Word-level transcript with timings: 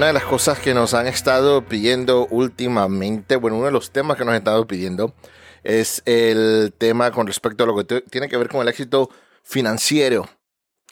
una 0.00 0.06
de 0.06 0.12
las 0.14 0.24
cosas 0.24 0.58
que 0.58 0.72
nos 0.72 0.94
han 0.94 1.06
estado 1.06 1.66
pidiendo 1.66 2.26
últimamente, 2.30 3.36
bueno, 3.36 3.58
uno 3.58 3.66
de 3.66 3.70
los 3.70 3.90
temas 3.90 4.16
que 4.16 4.24
nos 4.24 4.32
han 4.32 4.38
estado 4.38 4.66
pidiendo 4.66 5.14
es 5.62 6.00
el 6.06 6.72
tema 6.78 7.10
con 7.10 7.26
respecto 7.26 7.64
a 7.64 7.66
lo 7.66 7.76
que 7.76 8.00
tiene 8.00 8.30
que 8.30 8.38
ver 8.38 8.48
con 8.48 8.62
el 8.62 8.68
éxito 8.68 9.10
financiero. 9.42 10.26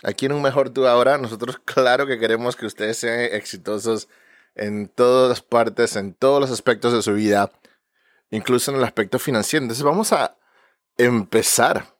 Aquí 0.02 0.26
en 0.26 0.32
Un 0.32 0.42
Mejor 0.42 0.68
Tú 0.68 0.86
Ahora, 0.86 1.16
nosotros 1.16 1.58
claro 1.64 2.06
que 2.06 2.18
queremos 2.18 2.54
que 2.54 2.66
ustedes 2.66 2.98
sean 2.98 3.20
exitosos 3.32 4.08
en 4.54 4.88
todas 4.88 5.40
partes, 5.40 5.96
en 5.96 6.12
todos 6.12 6.38
los 6.38 6.50
aspectos 6.50 6.92
de 6.92 7.00
su 7.00 7.14
vida, 7.14 7.50
incluso 8.30 8.72
en 8.72 8.76
el 8.76 8.84
aspecto 8.84 9.18
financiero. 9.18 9.64
Entonces 9.64 9.84
vamos 9.84 10.12
a 10.12 10.36
empezar. 10.98 11.96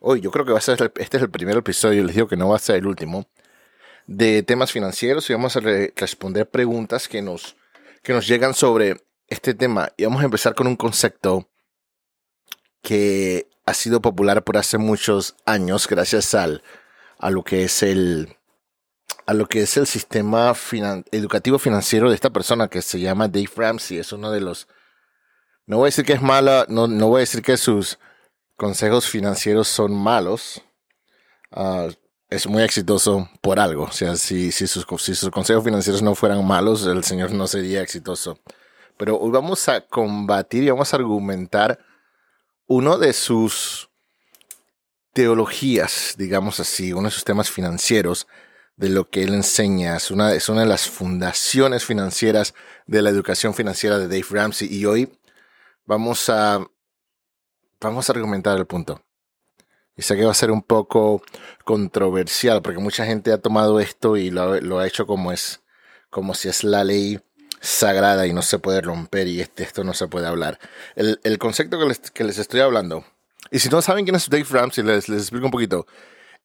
Hoy 0.00 0.20
yo 0.20 0.32
creo 0.32 0.44
que 0.44 0.50
va 0.50 0.58
a 0.58 0.62
ser, 0.62 0.92
este 0.96 1.16
es 1.16 1.22
el 1.22 1.30
primer 1.30 1.58
episodio, 1.58 2.02
les 2.02 2.16
digo 2.16 2.26
que 2.26 2.36
no 2.36 2.48
va 2.48 2.56
a 2.56 2.58
ser 2.58 2.74
el 2.74 2.88
último, 2.88 3.24
de 4.06 4.42
temas 4.42 4.72
financieros 4.72 5.28
y 5.28 5.32
vamos 5.32 5.56
a 5.56 5.60
responder 5.60 6.48
preguntas 6.48 7.08
que 7.08 7.22
nos, 7.22 7.56
que 8.02 8.12
nos 8.12 8.26
llegan 8.26 8.54
sobre 8.54 9.02
este 9.28 9.54
tema. 9.54 9.92
Y 9.96 10.04
vamos 10.04 10.22
a 10.22 10.26
empezar 10.26 10.54
con 10.54 10.66
un 10.66 10.76
concepto 10.76 11.48
que 12.82 13.48
ha 13.66 13.74
sido 13.74 14.00
popular 14.00 14.44
por 14.44 14.58
hace 14.58 14.78
muchos 14.78 15.36
años 15.46 15.88
gracias 15.88 16.34
al, 16.34 16.62
a 17.18 17.30
lo 17.30 17.42
que 17.42 17.64
es 17.64 17.82
el 17.82 18.36
a 19.26 19.32
lo 19.32 19.46
que 19.46 19.62
es 19.62 19.76
el 19.76 19.86
sistema 19.86 20.52
educativo 21.10 21.58
financiero 21.58 22.08
de 22.08 22.14
esta 22.14 22.30
persona 22.30 22.68
que 22.68 22.82
se 22.82 23.00
llama 23.00 23.28
Dave 23.28 23.50
Ramsey. 23.56 23.98
Es 23.98 24.12
uno 24.12 24.30
de 24.30 24.40
los... 24.40 24.68
No 25.66 25.78
voy 25.78 25.86
a 25.86 25.88
decir 25.88 26.04
que 26.04 26.12
es 26.12 26.20
mala, 26.20 26.66
no, 26.68 26.88
no 26.88 27.08
voy 27.08 27.18
a 27.18 27.20
decir 27.20 27.40
que 27.40 27.56
sus 27.56 27.98
consejos 28.56 29.08
financieros 29.08 29.66
son 29.68 29.94
malos. 29.94 30.62
Ah, 31.50 31.88
es 32.30 32.46
muy 32.46 32.62
exitoso 32.62 33.28
por 33.40 33.60
algo. 33.60 33.84
O 33.84 33.92
sea, 33.92 34.16
si, 34.16 34.52
si, 34.52 34.66
sus, 34.66 34.84
consejos 34.86 35.64
financieros 35.64 36.02
no 36.02 36.14
fueran 36.14 36.46
malos, 36.46 36.86
el 36.86 37.04
señor 37.04 37.32
no 37.32 37.46
sería 37.46 37.82
exitoso. 37.82 38.38
Pero 38.96 39.18
hoy 39.18 39.30
vamos 39.30 39.68
a 39.68 39.80
combatir 39.82 40.64
y 40.64 40.70
vamos 40.70 40.92
a 40.92 40.96
argumentar 40.96 41.78
uno 42.66 42.98
de 42.98 43.12
sus 43.12 43.90
teologías, 45.12 46.14
digamos 46.18 46.60
así, 46.60 46.92
uno 46.92 47.08
de 47.08 47.14
sus 47.14 47.24
temas 47.24 47.50
financieros 47.50 48.26
de 48.76 48.88
lo 48.88 49.08
que 49.08 49.22
él 49.22 49.34
enseña. 49.34 49.96
Es 49.96 50.10
una, 50.10 50.32
es 50.32 50.48
una 50.48 50.62
de 50.62 50.68
las 50.68 50.88
fundaciones 50.88 51.84
financieras 51.84 52.54
de 52.86 53.02
la 53.02 53.10
educación 53.10 53.54
financiera 53.54 53.98
de 53.98 54.08
Dave 54.08 54.26
Ramsey. 54.28 54.68
Y 54.72 54.86
hoy 54.86 55.12
vamos 55.86 56.28
a, 56.28 56.64
vamos 57.80 58.08
a 58.08 58.12
argumentar 58.12 58.58
el 58.58 58.66
punto. 58.66 59.02
Y 59.96 60.02
sé 60.02 60.16
que 60.16 60.24
va 60.24 60.32
a 60.32 60.34
ser 60.34 60.50
un 60.50 60.62
poco 60.62 61.22
controversial 61.64 62.62
porque 62.62 62.80
mucha 62.80 63.06
gente 63.06 63.32
ha 63.32 63.38
tomado 63.38 63.78
esto 63.80 64.16
y 64.16 64.30
lo, 64.30 64.78
ha 64.78 64.86
hecho 64.86 65.06
como 65.06 65.32
es, 65.32 65.62
como 66.10 66.34
si 66.34 66.48
es 66.48 66.64
la 66.64 66.84
ley 66.84 67.20
sagrada 67.60 68.26
y 68.26 68.32
no 68.32 68.42
se 68.42 68.58
puede 68.58 68.80
romper 68.80 69.28
y 69.28 69.40
este, 69.40 69.62
esto 69.62 69.84
no 69.84 69.94
se 69.94 70.08
puede 70.08 70.26
hablar. 70.26 70.58
El, 70.96 71.20
el 71.22 71.38
concepto 71.38 71.78
que 71.78 71.86
les, 71.86 71.98
que 72.10 72.24
les, 72.24 72.38
estoy 72.38 72.60
hablando, 72.60 73.04
y 73.50 73.60
si 73.60 73.68
no 73.68 73.80
saben 73.82 74.04
quién 74.04 74.16
es 74.16 74.28
Dave 74.28 74.46
Ramsey, 74.50 74.84
les, 74.84 75.08
les 75.08 75.22
explico 75.22 75.46
un 75.46 75.52
poquito 75.52 75.86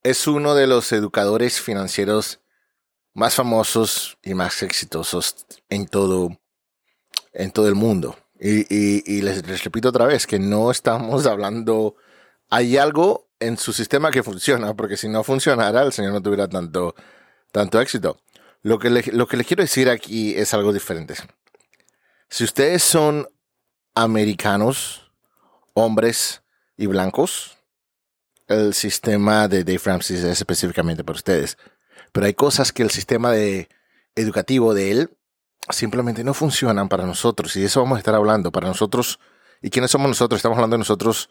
es 0.03 0.27
uno 0.27 0.55
de 0.55 0.67
los 0.67 0.91
educadores 0.91 1.59
financieros 1.59 2.39
más 3.13 3.35
famosos 3.35 4.17
y 4.23 4.33
más 4.33 4.63
exitosos 4.63 5.45
en 5.67 5.88
todo, 5.88 6.39
en 7.33 7.51
todo 7.51 7.67
el 7.67 7.75
mundo. 7.75 8.17
Y, 8.39 9.21
les, 9.21 9.63
repito 9.63 9.89
otra 9.89 10.05
vez 10.05 10.25
que 10.25 10.39
no 10.39 10.71
estamos 10.71 11.25
hablando, 11.25 11.95
hay 12.49 12.77
algo 12.77 13.28
en 13.39 13.57
su 13.57 13.73
sistema 13.73 14.11
que 14.11 14.23
funciona, 14.23 14.73
porque 14.73 14.97
si 14.97 15.07
no 15.07 15.23
funcionara, 15.23 15.81
el 15.83 15.94
Señor 15.94 16.13
no 16.13 16.22
tuviera 16.22 16.47
tanto, 16.47 16.95
tanto 17.51 17.79
éxito. 17.79 18.19
Lo 18.61 18.79
que, 18.79 18.89
lo 18.89 19.27
que 19.27 19.38
les 19.38 19.47
quiero 19.47 19.63
decir 19.63 19.89
aquí 19.89 20.35
es 20.35 20.53
algo 20.53 20.73
diferente. 20.73 21.16
Si 22.29 22.44
ustedes 22.44 22.83
son 22.83 23.27
americanos, 23.95 25.11
hombres 25.73 26.44
y 26.77 26.88
blancos, 26.88 27.57
el 28.47 28.73
sistema 28.73 29.47
de 29.47 29.63
Dave 29.63 29.81
Ramsey 29.83 30.17
es 30.17 30.23
específicamente 30.23 31.03
para 31.03 31.17
ustedes. 31.17 31.57
Pero 32.11 32.25
hay 32.25 32.33
cosas 32.33 32.73
que 32.73 32.83
el 32.83 32.89
sistema 32.89 33.31
de, 33.31 33.69
educativo 34.16 34.73
de 34.73 34.91
él 34.91 35.17
simplemente 35.69 36.23
no 36.23 36.33
funcionan 36.33 36.89
para 36.89 37.06
nosotros. 37.06 37.56
Y 37.56 37.61
de 37.61 37.67
eso 37.67 37.81
vamos 37.81 37.97
a 37.97 38.00
estar 38.00 38.16
hablando. 38.16 38.51
Para 38.51 38.67
nosotros, 38.67 39.19
¿y 39.61 39.69
quiénes 39.69 39.91
somos 39.91 40.07
nosotros? 40.07 40.39
Estamos 40.39 40.57
hablando 40.57 40.75
de 40.75 40.79
nosotros, 40.79 41.29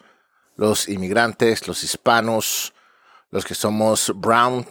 los 0.58 0.88
inmigrantes, 0.88 1.66
los 1.66 1.82
hispanos, 1.82 2.74
los 3.30 3.46
que 3.46 3.54
somos 3.54 4.12
brown, 4.14 4.66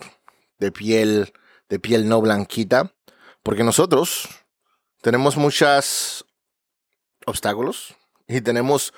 de 0.60 0.72
piel, 0.72 1.34
de 1.70 1.80
piel 1.80 2.08
no 2.08 2.22
blanquita. 2.22 2.94
Porque 3.42 3.64
nosotros 3.64 4.28
tenemos 5.02 5.38
muchos 5.38 6.26
obstáculos 7.26 7.96
y 8.28 8.42
tenemos 8.42 8.94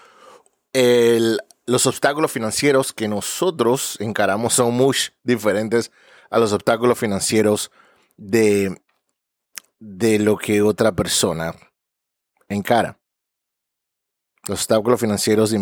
el 0.73 1.39
los 1.69 1.85
obstáculos 1.85 2.31
financieros 2.31 2.93
que 2.93 3.07
nosotros 3.07 3.95
encaramos 3.99 4.53
son 4.55 4.73
muy 4.73 4.95
diferentes 5.23 5.91
a 6.31 6.39
los 6.39 6.51
obstáculos 6.51 6.97
financieros 6.97 7.71
de, 8.17 8.81
de 9.77 10.17
lo 10.17 10.37
que 10.37 10.63
otra 10.63 10.91
persona 10.93 11.53
encara. 12.47 12.98
Los 14.49 14.61
obstáculos 14.61 14.99
financieros 14.99 15.53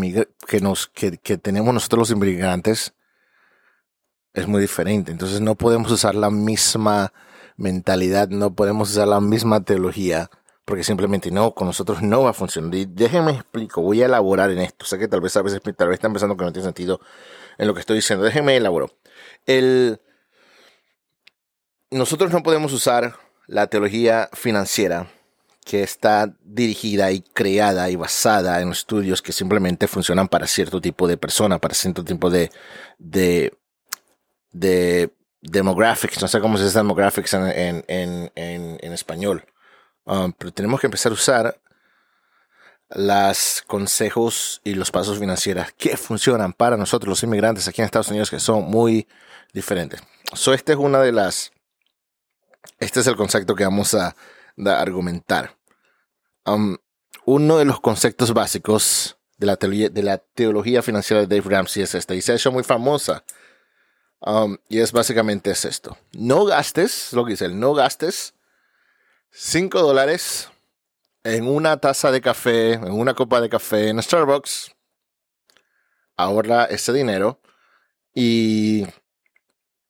que, 0.47 0.61
nos, 0.61 0.87
que, 0.87 1.37
tenemos 1.37 1.73
nosotros 1.73 1.99
los 1.99 2.11
inmigrantes 2.11 2.93
es 4.33 4.47
muy 4.47 4.61
diferente. 4.61 5.11
Entonces 5.11 5.41
no 5.41 5.55
podemos 5.55 5.91
usar 5.91 6.15
la 6.15 6.29
misma 6.29 7.11
mentalidad, 7.57 8.29
no 8.29 8.55
podemos 8.55 8.91
usar 8.91 9.09
la 9.09 9.19
misma 9.19 9.61
teología 9.65 10.29
porque 10.63 10.85
simplemente 10.85 11.31
no, 11.31 11.53
con 11.53 11.67
nosotros 11.67 12.01
no 12.01 12.23
va 12.23 12.29
a 12.29 12.33
funcionar. 12.33 12.73
Y 12.75 12.85
déjenme 12.85 13.31
explico, 13.31 13.81
voy 13.81 14.03
a 14.03 14.05
elaborar 14.05 14.51
en 14.51 14.59
esto. 14.59 14.85
Sé 14.85 14.97
que 14.97 15.09
tal 15.09 15.19
vez 15.19 15.35
a 15.35 15.41
veces 15.41 15.61
tal 15.75 15.89
vez 15.89 15.95
están 15.95 16.13
pensando 16.13 16.37
que 16.37 16.45
no 16.45 16.53
tiene 16.53 16.67
sentido 16.67 17.01
en 17.57 17.67
lo 17.67 17.73
que 17.73 17.81
estoy 17.81 17.97
diciendo. 17.97 18.23
Déjenme 18.23 18.55
elaborar. 18.55 18.89
El, 19.45 19.99
nosotros 21.91 22.31
no 22.31 22.41
podemos 22.41 22.71
usar 22.71 23.17
la 23.47 23.67
teología 23.67 24.29
financiera 24.31 25.11
que 25.67 25.83
está 25.83 26.33
dirigida 26.43 27.11
y 27.11 27.21
creada 27.21 27.89
y 27.89 27.97
basada 27.97 28.61
en 28.61 28.71
estudios 28.71 29.21
que 29.21 29.33
simplemente 29.33 29.87
funcionan 29.87 30.29
para 30.29 30.47
cierto 30.47 30.79
tipo 30.79 31.07
de 31.07 31.17
persona, 31.17 31.59
para 31.59 31.73
cierto 31.73 32.05
tipo 32.05 32.29
de, 32.29 32.49
de, 32.97 33.53
de 34.51 35.13
demographics, 35.41 36.21
no 36.21 36.29
sé 36.29 36.39
cómo 36.39 36.57
se 36.57 36.63
dice 36.63 36.79
demographics 36.79 37.33
en, 37.33 37.83
en, 37.87 38.31
en, 38.35 38.93
español. 38.93 39.45
Um, 40.05 40.31
pero 40.31 40.53
tenemos 40.53 40.79
que 40.79 40.87
empezar 40.87 41.11
a 41.11 41.15
usar 41.15 41.61
los 42.89 43.61
consejos 43.67 44.61
y 44.63 44.73
los 44.73 44.89
pasos 44.89 45.19
financieros 45.19 45.67
que 45.77 45.97
funcionan 45.97 46.53
para 46.53 46.77
nosotros 46.77 47.09
los 47.09 47.23
inmigrantes 47.23 47.67
aquí 47.67 47.81
en 47.81 47.85
Estados 47.85 48.07
Unidos 48.07 48.29
que 48.29 48.39
son 48.39 48.63
muy 48.63 49.05
diferentes. 49.53 50.01
So, 50.33 50.53
este 50.53 50.71
es 50.71 50.77
una 50.77 51.01
de 51.01 51.11
las, 51.11 51.51
este 52.79 53.01
es 53.01 53.07
el 53.07 53.17
concepto 53.17 53.53
que 53.53 53.65
vamos 53.65 53.93
a, 53.93 54.15
argumentar. 54.65 55.56
Uno 57.25 57.57
de 57.57 57.65
los 57.65 57.81
conceptos 57.81 58.33
básicos 58.33 59.17
de 59.37 59.45
la, 60.03 60.17
teología, 60.17 60.81
financiera 60.81 61.25
de 61.25 61.27
Dave 61.27 61.55
Ramsey 61.55 61.83
es 61.83 61.93
esta 61.93 62.15
y 62.15 62.21
se 62.21 62.31
ha 62.31 62.35
hecho 62.35 62.51
muy 62.51 62.63
famosa. 62.63 63.23
Y 64.69 64.79
es 64.79 64.91
básicamente 64.91 65.51
es 65.51 65.65
esto. 65.65 65.97
No 66.13 66.45
gastes, 66.45 67.13
lo 67.13 67.25
que 67.25 67.31
dice 67.31 67.45
él, 67.45 67.59
no 67.59 67.73
gastes 67.73 68.33
5 69.31 69.81
dólares 69.81 70.49
en 71.23 71.47
una 71.47 71.77
taza 71.77 72.11
de 72.11 72.21
café, 72.21 72.73
en 72.73 72.91
una 72.91 73.13
copa 73.13 73.41
de 73.41 73.49
café 73.49 73.89
en 73.89 74.01
Starbucks. 74.01 74.71
Ahorra 76.15 76.65
ese 76.65 76.93
dinero 76.93 77.39
y 78.15 78.87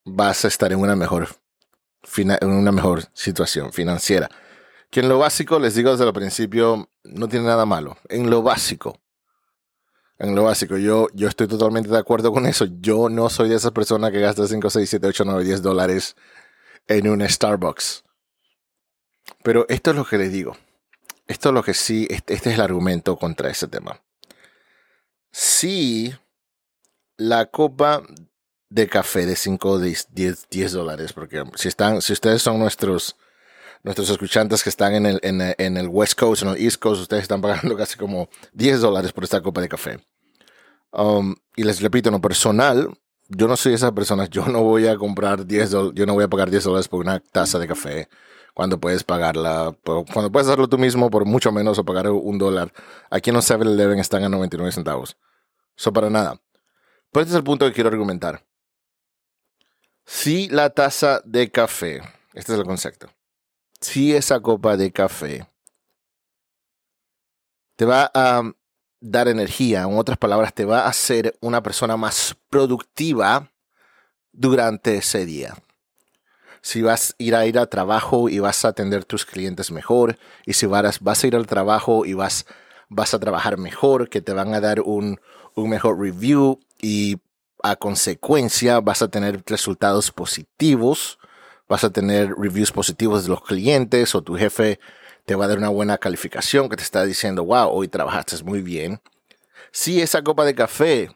vas 0.03 0.43
a 0.43 0.49
estar 0.49 0.73
en 0.73 0.79
una 0.79 0.95
mejor 0.95 1.29
situación 3.13 3.71
financiera. 3.71 4.29
Que 4.89 5.01
en 5.01 5.09
lo 5.09 5.19
básico, 5.19 5.59
les 5.59 5.75
digo 5.75 5.91
desde 5.91 6.05
el 6.05 6.13
principio, 6.13 6.89
no 7.03 7.27
tiene 7.27 7.45
nada 7.45 7.65
malo. 7.65 7.97
En 8.09 8.29
lo 8.29 8.41
básico. 8.41 8.99
En 10.19 10.33
lo 10.33 10.43
básico, 10.43 10.77
yo, 10.77 11.07
yo 11.13 11.27
estoy 11.27 11.47
totalmente 11.47 11.89
de 11.89 11.97
acuerdo 11.97 12.31
con 12.31 12.45
eso. 12.47 12.65
Yo 12.79 13.09
no 13.09 13.29
soy 13.29 13.49
de 13.49 13.55
esa 13.55 13.71
persona 13.71 14.11
que 14.11 14.19
gasta 14.19 14.47
5, 14.47 14.69
6, 14.69 14.89
7, 14.89 15.07
8, 15.07 15.23
9, 15.25 15.43
10 15.43 15.61
dólares 15.61 16.15
en 16.87 17.07
un 17.07 17.27
Starbucks. 17.27 18.03
Pero 19.43 19.65
esto 19.69 19.91
es 19.91 19.95
lo 19.95 20.05
que 20.05 20.17
les 20.17 20.31
digo. 20.31 20.57
Esto 21.27 21.49
es 21.49 21.53
lo 21.53 21.63
que 21.63 21.73
sí, 21.73 22.07
este, 22.09 22.33
este, 22.33 22.49
es 22.49 22.55
el 22.55 22.61
argumento 22.61 23.17
contra 23.17 23.49
ese 23.49 23.67
tema. 23.67 24.01
Si 25.31 26.15
la 27.17 27.47
copa 27.47 28.01
de 28.69 28.87
café 28.87 29.25
de 29.25 29.35
5 29.35 29.79
10, 29.79 30.07
10 30.49 30.71
dólares, 30.71 31.13
porque 31.13 31.43
si, 31.55 31.67
están, 31.67 32.01
si 32.01 32.13
ustedes 32.13 32.41
son 32.41 32.59
nuestros, 32.59 33.17
nuestros 33.87 34.09
escuchantes 34.09 34.63
que 34.63 34.69
están 34.69 34.95
en 34.95 35.05
el, 35.05 35.19
en, 35.23 35.77
el 35.77 35.87
West 35.87 36.19
Coast, 36.19 36.43
en 36.43 36.49
el 36.49 36.57
East 36.57 36.77
Coast, 36.77 37.01
ustedes 37.03 37.21
están 37.21 37.39
pagando 37.39 37.75
casi 37.77 37.97
como 37.97 38.27
10 38.51 38.81
dólares 38.81 39.13
por 39.13 39.23
esta 39.23 39.41
copa 39.41 39.61
de 39.61 39.69
café. 39.69 39.99
Um, 40.91 41.35
y 41.55 41.63
les 41.63 41.79
repito, 41.79 42.09
en 42.09 42.13
lo 42.13 42.21
personal, 42.21 42.89
yo 43.29 43.47
no 43.47 43.55
soy 43.55 43.73
esa 43.73 43.93
persona, 43.93 44.25
yo 44.25 44.45
no 44.47 44.61
voy 44.61 44.87
a 44.87 44.97
comprar 44.97 45.45
10 45.45 45.71
yo 45.93 46.05
no 46.05 46.13
voy 46.13 46.25
a 46.25 46.27
pagar 46.27 46.51
10 46.51 46.65
dólares 46.65 46.87
por 46.89 46.99
una 46.99 47.21
taza 47.21 47.59
de 47.59 47.67
café 47.67 48.09
cuando 48.53 48.77
puedes 48.77 49.05
pagarla, 49.05 49.73
cuando 49.83 50.31
puedes 50.31 50.47
hacerlo 50.47 50.67
tú 50.67 50.77
mismo 50.77 51.09
por 51.09 51.23
mucho 51.23 51.53
menos 51.53 51.79
o 51.79 51.85
pagar 51.85 52.09
un 52.09 52.37
dólar. 52.37 52.73
Aquí 53.09 53.29
en 53.29 53.35
los 53.37 53.49
7-Eleven 53.49 53.99
están 53.99 54.23
a 54.23 54.29
99 54.29 54.73
centavos. 54.73 55.15
Eso 55.77 55.93
para 55.93 56.09
nada. 56.09 56.41
Pero 57.11 57.21
este 57.21 57.33
es 57.33 57.37
el 57.37 57.43
punto 57.43 57.65
que 57.65 57.73
quiero 57.73 57.89
argumentar. 57.89 58.43
Si 60.05 60.49
la 60.49 60.71
taza 60.71 61.21
de 61.23 61.49
café, 61.51 62.01
este 62.33 62.53
es 62.53 62.59
el 62.59 62.65
concepto, 62.65 63.07
si 63.81 64.13
esa 64.13 64.39
copa 64.39 64.77
de 64.77 64.91
café 64.91 65.47
te 67.75 67.85
va 67.85 68.11
a 68.13 68.41
dar 68.99 69.27
energía, 69.27 69.83
en 69.83 69.97
otras 69.97 70.17
palabras, 70.17 70.53
te 70.53 70.65
va 70.65 70.81
a 70.81 70.89
hacer 70.89 71.37
una 71.41 71.61
persona 71.61 71.95
más 71.95 72.35
productiva 72.49 73.51
durante 74.31 74.97
ese 74.97 75.25
día. 75.25 75.55
Si 76.61 76.81
vas 76.81 77.11
a 77.11 77.23
ir 77.23 77.35
a 77.35 77.45
ir 77.45 77.59
al 77.59 77.69
trabajo 77.69 78.29
y 78.29 78.39
vas 78.39 78.65
a 78.65 78.69
atender 78.69 79.05
tus 79.05 79.25
clientes 79.25 79.71
mejor, 79.71 80.17
y 80.45 80.53
si 80.53 80.65
vas, 80.65 80.99
vas 81.01 81.23
a 81.23 81.27
ir 81.27 81.35
al 81.35 81.45
trabajo 81.45 82.05
y 82.05 82.13
vas, 82.13 82.45
vas 82.89 83.13
a 83.13 83.19
trabajar 83.19 83.57
mejor, 83.57 84.09
que 84.09 84.21
te 84.21 84.33
van 84.33 84.55
a 84.55 84.59
dar 84.59 84.81
un, 84.81 85.21
un 85.55 85.69
mejor 85.69 85.99
review 85.99 86.59
y 86.81 87.17
a 87.63 87.75
consecuencia 87.75 88.79
vas 88.79 89.01
a 89.01 89.07
tener 89.07 89.43
resultados 89.45 90.11
positivos, 90.11 91.19
vas 91.67 91.83
a 91.83 91.89
tener 91.89 92.33
reviews 92.37 92.71
positivos 92.71 93.23
de 93.23 93.29
los 93.29 93.41
clientes 93.41 94.15
o 94.15 94.21
tu 94.21 94.35
jefe 94.35 94.79
te 95.25 95.35
va 95.35 95.45
a 95.45 95.47
dar 95.49 95.57
una 95.57 95.69
buena 95.69 95.97
calificación 95.97 96.69
que 96.69 96.77
te 96.77 96.83
está 96.83 97.03
diciendo, 97.03 97.43
wow, 97.43 97.69
hoy 97.69 97.87
trabajaste 97.89 98.41
muy 98.43 98.61
bien. 98.61 99.01
Si 99.71 100.01
esa 100.01 100.23
copa 100.23 100.45
de 100.45 100.55
café 100.55 101.11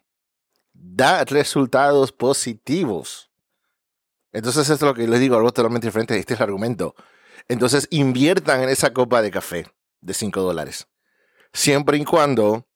da 0.73 1.23
resultados 1.23 2.11
positivos, 2.11 3.31
entonces 4.33 4.69
esto 4.69 4.85
es 4.85 4.89
lo 4.89 4.93
que 4.93 5.07
les 5.07 5.19
digo, 5.19 5.37
algo 5.37 5.51
totalmente 5.51 5.87
diferente, 5.87 6.17
este 6.17 6.33
es 6.33 6.39
el 6.39 6.43
argumento. 6.43 6.95
Entonces 7.47 7.87
inviertan 7.89 8.61
en 8.63 8.69
esa 8.69 8.91
copa 8.93 9.21
de 9.21 9.31
café 9.31 9.67
de 10.01 10.13
5 10.13 10.41
dólares. 10.41 10.87
Siempre 11.53 11.97
y 11.97 12.05
cuando 12.05 12.67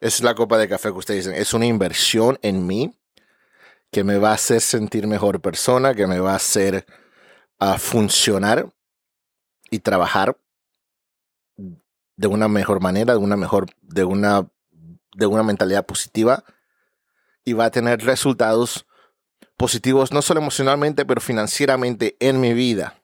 es 0.00 0.22
la 0.22 0.34
copa 0.34 0.58
de 0.58 0.68
café 0.68 0.90
que 0.90 0.98
ustedes 0.98 1.26
dicen, 1.26 1.40
es 1.40 1.52
una 1.54 1.66
inversión 1.66 2.38
en 2.42 2.66
mí 2.66 2.98
que 3.90 4.04
me 4.04 4.18
va 4.18 4.30
a 4.30 4.34
hacer 4.34 4.60
sentir 4.60 5.06
mejor 5.06 5.40
persona, 5.40 5.94
que 5.94 6.06
me 6.06 6.20
va 6.20 6.32
a 6.32 6.36
hacer 6.36 6.86
a 7.58 7.78
funcionar 7.78 8.72
y 9.70 9.80
trabajar 9.80 10.36
de 12.16 12.26
una 12.26 12.48
mejor 12.48 12.80
manera, 12.80 13.12
de 13.12 13.18
una 13.18 13.36
mejor, 13.36 13.66
de 13.82 14.04
una, 14.04 14.48
de 15.14 15.26
una 15.26 15.42
mentalidad 15.42 15.86
positiva 15.86 16.44
y 17.44 17.52
va 17.52 17.66
a 17.66 17.70
tener 17.70 18.04
resultados 18.04 18.86
positivos 19.56 20.12
no 20.12 20.22
solo 20.22 20.40
emocionalmente, 20.40 21.04
pero 21.04 21.20
financieramente 21.20 22.16
en 22.20 22.40
mi 22.40 22.54
vida. 22.54 23.02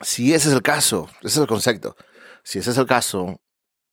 Si 0.00 0.34
ese 0.34 0.48
es 0.48 0.54
el 0.54 0.62
caso, 0.62 1.08
ese 1.20 1.28
es 1.28 1.36
el 1.38 1.46
concepto. 1.46 1.96
Si 2.44 2.58
ese 2.58 2.70
es 2.70 2.78
el 2.78 2.86
caso, 2.86 3.40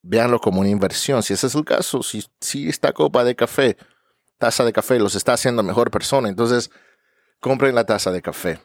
véanlo 0.02 0.40
como 0.40 0.62
una 0.62 0.70
inversión. 0.70 1.24
Si 1.24 1.34
ese 1.34 1.48
es 1.48 1.56
el 1.56 1.66
caso, 1.66 2.04
si, 2.04 2.24
si 2.40 2.70
esta 2.70 2.94
copa 2.94 3.24
de 3.24 3.36
café, 3.36 3.78
taza 4.38 4.64
de 4.64 4.74
café, 4.74 5.00
los 5.00 5.16
está 5.16 5.34
haciendo 5.34 5.64
mejor 5.64 5.92
persona, 5.92 6.30
entonces 6.30 6.70
compren 7.40 7.76
la 7.76 7.86
taza 7.86 8.12
de 8.12 8.22
café. 8.22 8.60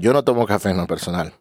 Yo 0.00 0.12
no 0.12 0.24
tomo 0.24 0.46
café 0.46 0.70
en 0.70 0.76
lo 0.76 0.86
personal. 0.86 1.34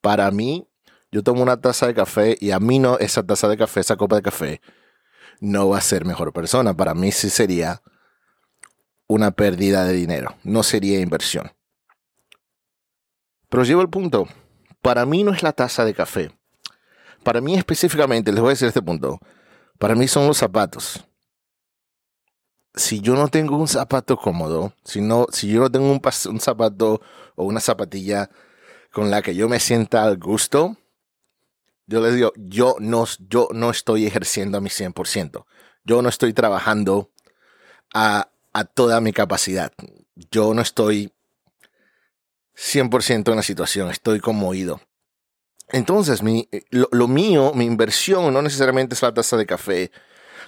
Para 0.00 0.30
mí, 0.30 0.66
yo 1.12 1.22
tomo 1.22 1.42
una 1.42 1.60
taza 1.60 1.86
de 1.86 1.94
café 1.94 2.36
y 2.40 2.52
a 2.52 2.60
mí 2.60 2.78
no, 2.78 2.98
esa 2.98 3.22
taza 3.24 3.48
de 3.48 3.56
café, 3.56 3.80
esa 3.80 3.96
copa 3.96 4.16
de 4.16 4.22
café, 4.22 4.60
no 5.40 5.68
va 5.68 5.78
a 5.78 5.82
ser 5.82 6.04
mejor 6.04 6.32
persona. 6.32 6.74
Para 6.74 6.94
mí 6.94 7.10
sí 7.12 7.30
sería 7.30 7.82
una 9.08 9.32
pérdida 9.32 9.84
de 9.84 9.92
dinero, 9.92 10.36
no 10.44 10.62
sería 10.62 11.00
inversión. 11.00 11.50
Pero 13.48 13.64
llevo 13.64 13.82
el 13.82 13.90
punto. 13.90 14.28
Para 14.80 15.04
mí 15.04 15.24
no 15.24 15.32
es 15.32 15.42
la 15.42 15.52
taza 15.52 15.84
de 15.84 15.92
café. 15.92 16.30
Para 17.24 17.40
mí 17.40 17.56
específicamente, 17.56 18.32
les 18.32 18.40
voy 18.40 18.50
a 18.50 18.50
decir 18.50 18.68
este 18.68 18.80
punto. 18.80 19.18
Para 19.78 19.94
mí 19.94 20.06
son 20.06 20.26
los 20.26 20.38
zapatos. 20.38 21.04
Si 22.74 23.00
yo 23.00 23.14
no 23.14 23.28
tengo 23.28 23.56
un 23.56 23.66
zapato 23.66 24.16
cómodo, 24.16 24.72
si, 24.84 25.00
no, 25.00 25.26
si 25.32 25.48
yo 25.48 25.60
no 25.62 25.70
tengo 25.70 25.90
un, 25.90 26.00
un 26.28 26.40
zapato 26.40 27.02
o 27.40 27.44
una 27.44 27.60
zapatilla 27.60 28.30
con 28.92 29.10
la 29.10 29.22
que 29.22 29.34
yo 29.34 29.48
me 29.48 29.60
sienta 29.60 30.04
al 30.04 30.18
gusto, 30.18 30.76
yo 31.86 32.00
les 32.00 32.14
digo, 32.14 32.32
yo 32.36 32.76
no, 32.78 33.04
yo 33.28 33.48
no 33.52 33.70
estoy 33.70 34.06
ejerciendo 34.06 34.58
a 34.58 34.60
mi 34.60 34.68
100%. 34.68 35.44
Yo 35.84 36.02
no 36.02 36.08
estoy 36.08 36.32
trabajando 36.32 37.10
a, 37.94 38.28
toda 38.74 39.00
mi 39.00 39.12
capacidad. 39.12 39.72
Yo 40.30 40.54
no 40.54 40.62
estoy 40.62 41.12
100% 42.56 43.30
en 43.30 43.36
la 43.36 43.42
situación. 43.42 43.90
Estoy 43.90 44.20
conmovido. 44.20 44.80
Entonces, 45.68 46.22
mi, 46.22 46.48
lo, 46.70 47.08
mío, 47.08 47.52
mi 47.54 47.64
inversión 47.64 48.32
no 48.32 48.42
necesariamente 48.42 48.94
es 48.94 49.02
la 49.02 49.14
taza 49.14 49.36
de 49.36 49.46
café, 49.46 49.90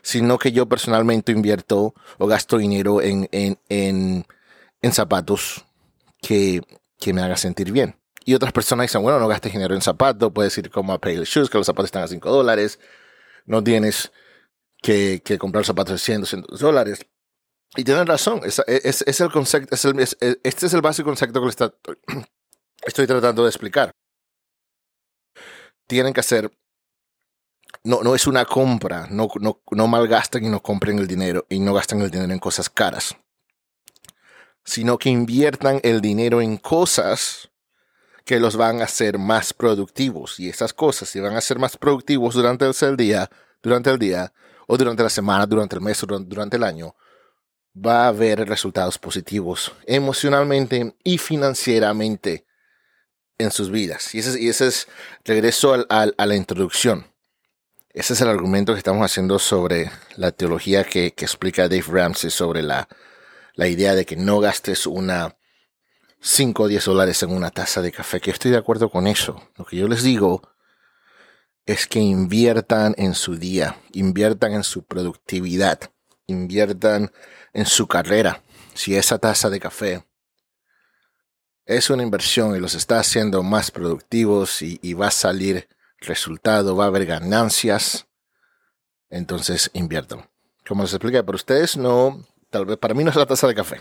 sino 0.02 0.38
que 0.38 0.52
yo 0.52 0.68
personalmente 0.68 1.32
invierto 1.32 1.94
o 2.18 2.26
gasto 2.26 2.58
dinero 2.58 3.00
en, 3.00 3.28
en, 3.32 4.26
en 4.82 4.92
zapatos 4.92 5.64
que, 6.20 6.60
que 7.02 7.12
me 7.12 7.22
haga 7.22 7.36
sentir 7.36 7.72
bien. 7.72 7.96
Y 8.24 8.34
otras 8.34 8.52
personas 8.52 8.84
dicen, 8.84 9.02
bueno, 9.02 9.18
no 9.18 9.26
gastes 9.26 9.52
dinero 9.52 9.74
en 9.74 9.82
zapatos, 9.82 10.30
puedes 10.32 10.56
ir 10.58 10.70
como 10.70 10.92
a 10.92 11.00
Pale 11.00 11.24
Shoes, 11.24 11.50
que 11.50 11.58
los 11.58 11.66
zapatos 11.66 11.86
están 11.86 12.04
a 12.04 12.08
5 12.08 12.30
dólares, 12.30 12.78
no 13.46 13.64
tienes 13.64 14.12
que, 14.80 15.20
que 15.24 15.38
comprar 15.38 15.64
zapatos 15.64 15.94
de 15.94 15.98
100, 15.98 16.20
200 16.20 16.60
dólares. 16.60 17.06
Y 17.74 17.84
tienen 17.84 18.06
razón, 18.06 18.42
es, 18.44 18.62
es, 18.66 19.02
es 19.02 19.20
el 19.20 19.32
concepto, 19.32 19.74
es 19.74 19.84
el, 19.84 19.98
este 19.98 20.66
es 20.66 20.74
el 20.74 20.82
básico 20.82 21.08
concepto 21.08 21.42
que 21.42 21.48
está, 21.48 21.74
estoy 22.82 23.06
tratando 23.06 23.42
de 23.42 23.48
explicar. 23.48 23.90
Tienen 25.88 26.12
que 26.12 26.20
hacer, 26.20 26.52
no, 27.82 28.02
no 28.02 28.14
es 28.14 28.26
una 28.26 28.44
compra, 28.44 29.08
no, 29.10 29.28
no, 29.40 29.62
no 29.70 29.88
malgasten 29.88 30.44
y 30.44 30.48
no 30.48 30.62
compren 30.62 30.98
el 30.98 31.08
dinero 31.08 31.46
y 31.48 31.58
no 31.58 31.74
gasten 31.74 32.00
el 32.02 32.10
dinero 32.10 32.32
en 32.32 32.38
cosas 32.38 32.70
caras, 32.70 33.16
sino 34.64 34.98
que 34.98 35.10
inviertan 35.10 35.80
el 35.82 36.00
dinero 36.00 36.40
en 36.40 36.56
cosas 36.56 37.50
que 38.24 38.38
los 38.38 38.56
van 38.56 38.80
a 38.80 38.84
hacer 38.84 39.18
más 39.18 39.52
productivos. 39.52 40.38
Y 40.38 40.48
esas 40.48 40.72
cosas, 40.72 41.08
si 41.08 41.20
van 41.20 41.36
a 41.36 41.40
ser 41.40 41.58
más 41.58 41.76
productivos 41.76 42.34
durante 42.34 42.66
el 42.66 42.96
día, 42.96 43.28
durante 43.62 43.90
el 43.90 43.98
día, 43.98 44.32
o 44.66 44.76
durante 44.76 45.02
la 45.02 45.10
semana, 45.10 45.46
durante 45.46 45.76
el 45.76 45.82
mes, 45.82 46.00
durante 46.06 46.56
el 46.56 46.64
año, 46.64 46.94
va 47.74 48.04
a 48.04 48.08
haber 48.08 48.46
resultados 48.48 48.98
positivos 48.98 49.72
emocionalmente 49.86 50.94
y 51.02 51.18
financieramente 51.18 52.46
en 53.38 53.50
sus 53.50 53.70
vidas. 53.70 54.14
Y 54.14 54.18
ese, 54.20 54.40
y 54.40 54.48
ese 54.48 54.68
es, 54.68 54.88
regreso 55.24 55.86
a 55.88 56.26
la 56.26 56.36
introducción. 56.36 57.06
Ese 57.90 58.14
es 58.14 58.20
el 58.20 58.28
argumento 58.28 58.72
que 58.72 58.78
estamos 58.78 59.04
haciendo 59.04 59.38
sobre 59.38 59.90
la 60.16 60.32
teología 60.32 60.84
que, 60.84 61.12
que 61.12 61.24
explica 61.24 61.68
Dave 61.68 61.84
Ramsey 61.88 62.30
sobre 62.30 62.62
la, 62.62 62.88
la 63.54 63.68
idea 63.68 63.94
de 63.94 64.04
que 64.04 64.16
no 64.16 64.40
gastes 64.40 64.86
una 64.86 65.36
5 66.20 66.62
o 66.62 66.68
10 66.68 66.84
dólares 66.84 67.22
en 67.22 67.32
una 67.32 67.50
taza 67.50 67.82
de 67.82 67.92
café, 67.92 68.20
que 68.20 68.30
estoy 68.30 68.50
de 68.50 68.56
acuerdo 68.56 68.88
con 68.90 69.06
eso. 69.06 69.42
Lo 69.56 69.64
que 69.64 69.76
yo 69.76 69.88
les 69.88 70.02
digo 70.02 70.42
es 71.66 71.86
que 71.86 72.00
inviertan 72.00 72.94
en 72.96 73.14
su 73.14 73.36
día, 73.36 73.76
inviertan 73.92 74.52
en 74.52 74.64
su 74.64 74.84
productividad, 74.84 75.80
inviertan 76.26 77.12
en 77.52 77.66
su 77.66 77.86
carrera. 77.86 78.42
Si 78.74 78.96
esa 78.96 79.18
taza 79.18 79.50
de 79.50 79.60
café 79.60 80.04
es 81.64 81.90
una 81.90 82.02
inversión 82.02 82.56
y 82.56 82.60
los 82.60 82.74
está 82.74 82.98
haciendo 82.98 83.42
más 83.42 83.70
productivos 83.70 84.62
y, 84.62 84.94
va 84.94 85.08
a 85.08 85.12
salir 85.12 85.68
resultado, 85.98 86.76
va 86.76 86.84
a 86.84 86.88
haber 86.88 87.06
ganancias, 87.06 88.06
entonces 89.10 89.70
inviertan. 89.72 90.28
Como 90.66 90.82
les 90.82 90.92
expliqué, 90.92 91.22
para 91.22 91.36
ustedes 91.36 91.76
no, 91.76 92.26
tal 92.52 92.66
vez 92.66 92.76
para 92.76 92.94
mí 92.94 93.02
no 93.02 93.10
es 93.10 93.16
la 93.16 93.26
taza 93.26 93.48
de 93.48 93.54
café. 93.54 93.80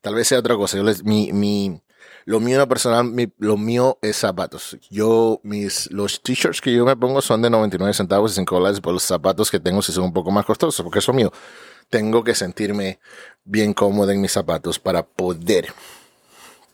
Tal 0.00 0.16
vez 0.16 0.26
sea 0.26 0.40
otra 0.40 0.56
cosa. 0.56 0.76
Yo 0.78 0.82
les, 0.82 1.04
mi, 1.04 1.32
mi, 1.32 1.80
lo 2.24 2.40
mío 2.40 2.66
personal, 2.66 3.04
mi, 3.04 3.32
lo 3.38 3.56
mío 3.56 3.98
es 4.02 4.16
zapatos. 4.16 4.76
Yo, 4.90 5.40
mis, 5.44 5.90
los 5.92 6.20
t-shirts 6.22 6.60
que 6.60 6.72
yo 6.72 6.84
me 6.84 6.96
pongo 6.96 7.22
son 7.22 7.42
de 7.42 7.50
99 7.50 7.94
centavos 7.94 8.32
y 8.32 8.34
5 8.36 8.54
dólares, 8.56 8.80
por 8.80 8.94
los 8.94 9.04
zapatos 9.04 9.50
que 9.50 9.60
tengo 9.60 9.82
si 9.82 9.92
son 9.92 10.04
un 10.04 10.12
poco 10.12 10.32
más 10.32 10.44
costosos, 10.44 10.82
porque 10.82 10.98
eso 10.98 11.12
mío. 11.12 11.32
Tengo 11.90 12.24
que 12.24 12.34
sentirme 12.34 12.98
bien 13.44 13.74
cómodo 13.74 14.10
en 14.10 14.20
mis 14.20 14.32
zapatos 14.32 14.78
para 14.78 15.04
poder, 15.04 15.72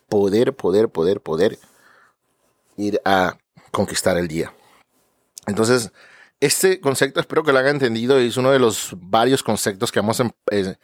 poder, 0.07 0.55
poder, 0.55 0.89
poder, 0.89 1.21
poder 1.21 1.59
ir 2.77 3.01
a 3.03 3.37
conquistar 3.71 4.17
el 4.17 4.29
día. 4.29 4.53
Entonces, 5.45 5.91
este 6.39 6.79
concepto 6.79 7.19
espero 7.19 7.43
que 7.43 7.51
lo 7.51 7.59
hagan 7.59 7.75
entendido 7.75 8.17
es 8.17 8.37
uno 8.37 8.51
de 8.51 8.59
los 8.59 8.95
varios 8.95 9.43
conceptos 9.43 9.91
que 9.91 9.99
vamos 9.99 10.21
a, 10.21 10.31
eh, 10.51 10.75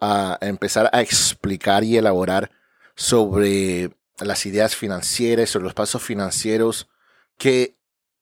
a 0.00 0.38
empezar 0.40 0.90
a 0.92 1.00
explicar 1.00 1.84
y 1.84 1.96
elaborar 1.96 2.50
sobre 2.94 3.90
las 4.18 4.46
ideas 4.46 4.76
financieras, 4.76 5.50
sobre 5.50 5.64
los 5.64 5.74
pasos 5.74 6.02
financieros 6.02 6.88
que, 7.38 7.76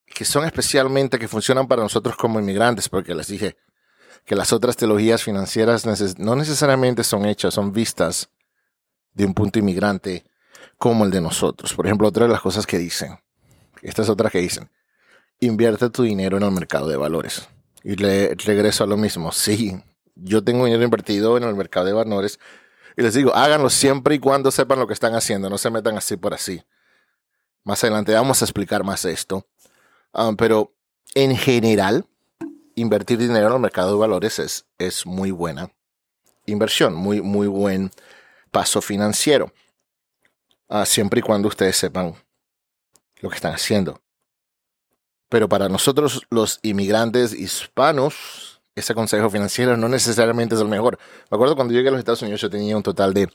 que 0.07 0.25
son 0.25 0.45
especialmente, 0.45 1.19
que 1.19 1.29
funcionan 1.29 1.69
para 1.69 1.83
nosotros 1.83 2.17
como 2.17 2.41
inmigrantes, 2.41 2.89
porque 2.89 3.15
les 3.15 3.27
dije 3.27 3.57
que 4.25 4.37
las 4.37 4.53
otras 4.53 4.77
teologías 4.77 5.23
financieras 5.23 5.85
no 6.19 6.37
necesariamente 6.37 7.05
son 7.05 7.27
hechas, 7.27 7.55
son 7.55 7.73
vistas 7.73 8.31
de 9.15 9.25
un 9.25 9.35
punto 9.35 9.59
inmigrante 9.59 10.25
como 10.79 11.05
el 11.05 11.11
de 11.11 11.21
nosotros. 11.21 11.75
Por 11.75 11.87
ejemplo, 11.87 12.09
otra 12.09 12.27
de 12.27 12.33
las 12.33 12.41
cosas 12.41 12.67
que 12.67 12.79
dicen, 12.79 13.19
Esta 13.83 14.03
es 14.03 14.09
otra 14.09 14.31
que 14.31 14.39
dicen. 14.39 14.71
Invierte 15.41 15.91
tu 15.91 16.05
dinero 16.05 16.37
en 16.37 16.45
el 16.45 16.53
mercado 16.53 16.89
de 16.89 16.97
valores. 16.97 17.49
Y 17.83 17.97
le 17.97 18.35
regreso 18.37 18.85
a 18.85 18.87
lo 18.87 18.97
mismo. 18.97 19.33
Sí, 19.33 19.83
yo 20.15 20.43
tengo 20.45 20.65
dinero 20.65 20.83
invertido 20.83 21.37
en 21.37 21.45
el 21.45 21.55
mercado 21.55 21.87
de 21.87 21.93
valores. 21.93 22.39
Y 22.97 23.03
les 23.03 23.15
digo, 23.15 23.35
háganlo 23.35 23.71
siempre 23.71 24.15
y 24.15 24.19
cuando 24.19 24.51
sepan 24.51 24.79
lo 24.79 24.87
que 24.87 24.95
están 24.95 25.15
haciendo. 25.15 25.49
No 25.49 25.59
se 25.59 25.71
metan 25.71 25.97
así 25.97 26.17
por 26.17 26.35
así. 26.35 26.63
Más 27.65 27.83
adelante 27.85 28.13
vamos 28.13 28.43
a 28.43 28.45
explicar 28.45 28.85
más 28.85 29.05
esto. 29.05 29.47
Ah, 30.13 30.33
pero 30.37 30.75
en 31.15 31.37
general, 31.37 32.07
invertir 32.75 33.19
dinero 33.19 33.49
en 33.49 33.55
el 33.55 33.61
mercado 33.61 33.93
de 33.93 33.99
valores 33.99 34.39
es, 34.39 34.67
es 34.79 35.07
muy 35.07 35.31
buena 35.31 35.71
inversión, 36.47 36.95
muy, 36.95 37.21
muy 37.21 37.47
buen 37.47 37.91
paso 38.51 38.81
financiero. 38.81 39.53
Ah, 40.69 40.87
siempre 40.87 41.21
y 41.21 41.23
cuando 41.23 41.49
ustedes 41.49 41.77
sepan 41.77 42.15
lo 43.21 43.29
que 43.29 43.37
están 43.37 43.55
haciendo. 43.55 44.01
Pero 45.29 45.49
para 45.49 45.69
nosotros 45.69 46.27
los 46.31 46.59
inmigrantes 46.63 47.33
hispanos, 47.33 48.52
ese 48.75 48.95
consejo 48.95 49.29
financiero 49.29 49.77
no 49.77 49.89
necesariamente 49.89 50.55
es 50.55 50.61
el 50.61 50.69
mejor. 50.69 50.99
Me 51.31 51.37
acuerdo 51.37 51.57
cuando 51.57 51.75
llegué 51.75 51.89
a 51.89 51.91
los 51.93 51.99
Estados 51.99 52.23
Unidos 52.23 52.41
yo 52.41 52.51
tenía 52.51 52.77
un 52.77 52.83
total 52.83 53.13
de 53.13 53.29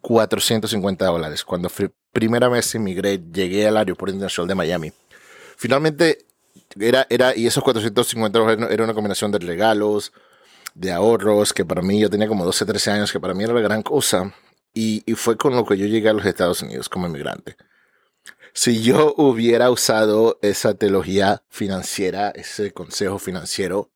450 0.00 1.04
dólares. 1.04 1.44
Cuando 1.44 1.70
primera 2.12 2.48
vez 2.48 2.74
inmigré, 2.74 3.20
llegué 3.32 3.66
al 3.66 3.76
aeropuerto 3.76 4.14
internacional 4.14 4.48
de 4.48 4.54
Miami. 4.54 4.92
Finalmente, 5.56 6.26
era, 6.78 7.06
era, 7.10 7.36
y 7.36 7.46
esos 7.46 7.62
450 7.64 8.38
dólares 8.38 8.66
era 8.70 8.84
una 8.84 8.94
combinación 8.94 9.32
de 9.32 9.38
regalos, 9.38 10.12
de 10.74 10.92
ahorros, 10.92 11.52
que 11.52 11.64
para 11.64 11.82
mí 11.82 12.00
yo 12.00 12.10
tenía 12.10 12.28
como 12.28 12.44
12, 12.44 12.64
13 12.64 12.90
años, 12.90 13.12
que 13.12 13.20
para 13.20 13.34
mí 13.34 13.44
era 13.44 13.52
la 13.52 13.60
gran 13.60 13.82
cosa. 13.82 14.32
Y, 14.72 15.02
y 15.06 15.14
fue 15.14 15.36
con 15.36 15.54
lo 15.54 15.64
que 15.64 15.76
yo 15.76 15.86
llegué 15.86 16.08
a 16.08 16.12
los 16.12 16.26
Estados 16.26 16.62
Unidos 16.62 16.88
como 16.88 17.06
inmigrante. 17.06 17.56
Si 18.52 18.82
yo 18.82 19.14
hubiera 19.16 19.70
usado 19.70 20.38
esa 20.40 20.74
teología 20.74 21.42
financiera, 21.48 22.30
ese 22.30 22.72
consejo 22.72 23.18
financiero, 23.18 23.90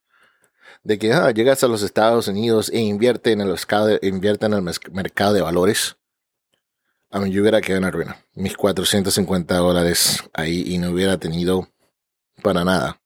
de 0.84 0.98
que 0.98 1.12
ah, 1.12 1.30
llegas 1.30 1.62
a 1.64 1.68
los 1.68 1.82
Estados 1.82 2.28
Unidos 2.28 2.70
e 2.72 2.80
invierte 2.80 3.32
en 3.32 3.40
el 3.40 3.48
mercado, 3.48 3.98
invierte 4.02 4.46
en 4.46 4.54
el 4.54 4.62
mercado 4.62 5.32
de 5.32 5.42
valores, 5.42 5.96
a 7.10 7.20
mí 7.20 7.30
yo 7.30 7.40
hubiera 7.40 7.60
quedado 7.60 7.78
en 7.78 7.84
la 7.84 7.90
ruina. 7.90 8.24
Mis 8.34 8.56
450 8.56 9.56
dólares 9.56 10.22
ahí 10.34 10.64
y 10.66 10.78
no 10.78 10.90
hubiera 10.90 11.16
tenido 11.18 11.68
para 12.42 12.64
nada. 12.64 13.00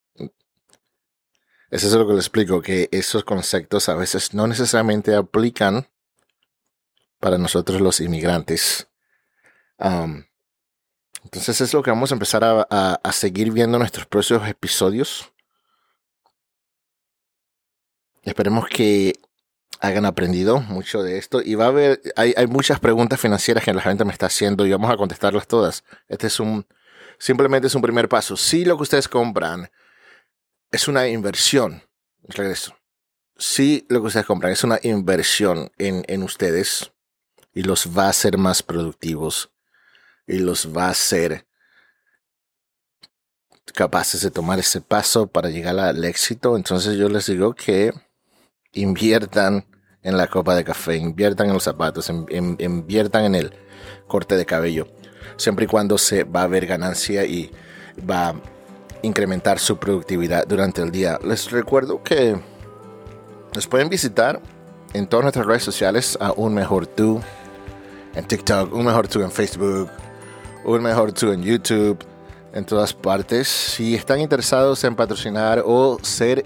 Eso 1.70 1.86
es 1.86 1.92
lo 1.94 2.06
que 2.06 2.12
le 2.12 2.18
explico, 2.18 2.60
que 2.60 2.88
esos 2.92 3.24
conceptos 3.24 3.88
a 3.88 3.94
veces 3.94 4.34
no 4.34 4.46
necesariamente 4.46 5.14
aplican 5.14 5.88
para 7.18 7.38
nosotros 7.38 7.80
los 7.80 8.00
inmigrantes. 8.00 8.88
entonces 9.78 11.60
es 11.60 11.72
lo 11.72 11.82
que 11.82 11.90
vamos 11.90 12.10
a 12.10 12.14
empezar 12.14 12.44
a, 12.44 12.66
a, 13.02 13.12
seguir 13.12 13.52
viendo 13.52 13.76
en 13.76 13.80
nuestros 13.80 14.04
próximos 14.06 14.46
episodios. 14.48 15.32
Esperemos 18.22 18.68
que 18.68 19.18
hayan 19.82 20.04
aprendido 20.04 20.60
mucho 20.60 21.02
de 21.02 21.18
esto. 21.18 21.42
Y 21.42 21.56
va 21.56 21.66
a 21.66 21.68
haber, 21.68 22.00
hay, 22.16 22.32
hay, 22.36 22.46
muchas 22.46 22.78
preguntas 22.78 23.20
financieras 23.20 23.64
que 23.64 23.74
la 23.74 23.82
gente 23.82 24.04
me 24.04 24.12
está 24.12 24.26
haciendo 24.26 24.64
y 24.64 24.70
vamos 24.70 24.90
a 24.90 24.96
contestarlas 24.96 25.48
todas. 25.48 25.82
Este 26.08 26.28
es 26.28 26.38
un, 26.38 26.66
simplemente 27.18 27.66
es 27.66 27.74
un 27.74 27.82
primer 27.82 28.08
paso. 28.08 28.36
Si 28.36 28.64
lo 28.64 28.76
que 28.76 28.84
ustedes 28.84 29.08
compran 29.08 29.70
es 30.70 30.86
una 30.88 31.08
inversión. 31.08 31.82
Regreso. 32.22 32.76
Si 33.36 33.84
lo 33.88 34.00
que 34.00 34.06
ustedes 34.06 34.26
compran 34.26 34.52
es 34.52 34.62
una 34.62 34.78
inversión 34.84 35.72
en, 35.78 36.04
en 36.06 36.22
ustedes 36.22 36.92
y 37.52 37.62
los 37.62 37.98
va 37.98 38.06
a 38.06 38.10
hacer 38.10 38.38
más 38.38 38.62
productivos 38.62 39.50
y 40.28 40.38
los 40.38 40.74
va 40.74 40.86
a 40.86 40.90
hacer 40.90 41.46
capaces 43.74 44.20
de 44.20 44.30
tomar 44.30 44.60
ese 44.60 44.80
paso 44.80 45.26
para 45.26 45.50
llegar 45.50 45.78
al 45.78 46.04
éxito, 46.04 46.56
entonces 46.56 46.96
yo 46.96 47.08
les 47.08 47.26
digo 47.26 47.54
que 47.54 47.92
inviertan 48.72 49.66
en 50.02 50.16
la 50.16 50.26
copa 50.26 50.54
de 50.54 50.64
café, 50.64 50.96
inviertan 50.96 51.48
en 51.48 51.54
los 51.54 51.62
zapatos, 51.62 52.10
inviertan 52.10 53.24
en 53.24 53.34
el 53.34 53.52
corte 54.06 54.36
de 54.36 54.46
cabello, 54.46 54.88
siempre 55.36 55.66
y 55.66 55.68
cuando 55.68 55.98
se 55.98 56.24
va 56.24 56.42
a 56.42 56.48
ver 56.48 56.66
ganancia 56.66 57.24
y 57.24 57.50
va 58.08 58.34
incrementar 59.02 59.58
su 59.58 59.76
productividad 59.76 60.46
durante 60.46 60.80
el 60.80 60.90
día. 60.90 61.18
Les 61.24 61.50
recuerdo 61.50 62.02
que 62.02 62.40
nos 63.54 63.66
pueden 63.66 63.88
visitar 63.88 64.40
en 64.94 65.06
todas 65.06 65.24
nuestras 65.24 65.46
redes 65.46 65.64
sociales 65.64 66.16
a 66.20 66.32
Un 66.32 66.54
Mejor 66.54 66.86
Tú, 66.86 67.20
en 68.14 68.24
TikTok, 68.26 68.72
Un 68.72 68.86
Mejor 68.86 69.08
Tú 69.08 69.22
en 69.22 69.30
Facebook, 69.30 69.90
Un 70.64 70.82
Mejor 70.82 71.12
Tú 71.12 71.32
en 71.32 71.42
YouTube, 71.42 71.98
en 72.52 72.64
todas 72.64 72.92
partes. 72.92 73.48
Si 73.48 73.94
están 73.94 74.20
interesados 74.20 74.82
en 74.84 74.94
patrocinar 74.94 75.62
o 75.64 75.98
ser 76.02 76.44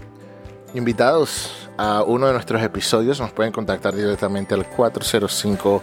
invitados 0.74 1.65
a 1.76 2.02
uno 2.02 2.26
de 2.26 2.32
nuestros 2.32 2.62
episodios, 2.62 3.20
nos 3.20 3.32
pueden 3.32 3.52
contactar 3.52 3.94
directamente 3.94 4.54
al 4.54 4.68
405 4.68 5.82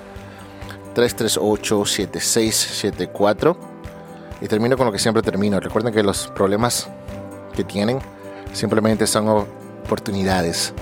338 0.93 1.85
7674 1.85 3.57
y 4.41 4.47
termino 4.47 4.77
con 4.77 4.85
lo 4.85 4.91
que 4.91 4.99
siempre 4.99 5.21
termino. 5.21 5.59
Recuerden 5.59 5.93
que 5.93 6.03
los 6.03 6.27
problemas 6.27 6.89
que 7.55 7.63
tienen 7.63 7.99
simplemente 8.51 9.07
son 9.07 9.47
oportunidades 9.85 10.73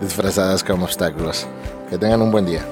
disfrazadas 0.00 0.64
como 0.64 0.84
obstáculos. 0.84 1.46
Que 1.88 1.98
tengan 1.98 2.22
un 2.22 2.30
buen 2.30 2.46
día. 2.46 2.64